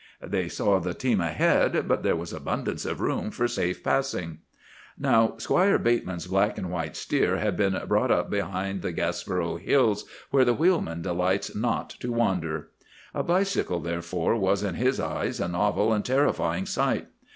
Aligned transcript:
They 0.23 0.49
saw 0.49 0.79
the 0.79 0.95
team 0.95 1.21
ahead, 1.21 1.87
but 1.87 2.01
there 2.01 2.15
was 2.15 2.33
abundance 2.33 2.85
of 2.85 3.01
room 3.01 3.29
for 3.29 3.47
safe 3.47 3.83
passing. 3.83 4.39
"Now, 4.97 5.35
Squire 5.37 5.77
Bateman's 5.77 6.25
black 6.25 6.57
and 6.57 6.71
white 6.71 6.95
steer 6.97 7.37
had 7.37 7.55
been 7.55 7.79
brought 7.85 8.09
up 8.09 8.27
behind 8.27 8.81
the 8.81 8.93
Gaspereau 8.93 9.57
hills, 9.57 10.05
where 10.31 10.43
the 10.43 10.55
wheelman 10.55 11.03
delights 11.03 11.53
not 11.55 11.91
to 11.99 12.11
wander. 12.11 12.69
A 13.13 13.21
bicycle, 13.21 13.79
therefore, 13.79 14.35
was 14.35 14.63
in 14.63 14.73
his 14.73 14.99
eyes 14.99 15.39
a 15.39 15.47
novel 15.47 15.93
and 15.93 16.03
terrifying 16.03 16.65
sight. 16.65 17.05